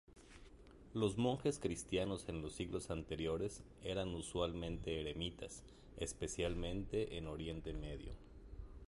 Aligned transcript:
Los 0.95 1.19
monjes 1.19 1.59
cristianos 1.59 2.27
en 2.27 2.41
los 2.41 2.53
siglos 2.53 2.89
anteriores 2.89 3.61
eran 3.83 4.15
usualmente 4.15 4.99
eremitas, 4.99 5.63
especialmente 5.97 7.17
en 7.19 7.27
Oriente 7.27 7.71
Medio. 7.71 8.13